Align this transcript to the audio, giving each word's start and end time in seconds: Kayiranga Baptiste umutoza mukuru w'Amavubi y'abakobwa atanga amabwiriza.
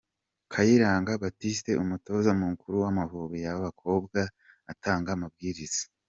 Kayiranga 0.51 1.11
Baptiste 1.23 1.71
umutoza 1.83 2.29
mukuru 2.41 2.75
w'Amavubi 2.83 3.37
y'abakobwa 3.45 4.19
atanga 4.71 5.09
amabwiriza. 5.15 5.83